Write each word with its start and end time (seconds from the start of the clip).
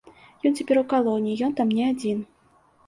Ён 0.49 0.55
цяпер 0.61 0.81
у 0.83 0.83
калоніі, 0.95 1.37
ён 1.49 1.55
там 1.61 1.67
не 1.79 1.83
адзін. 1.93 2.27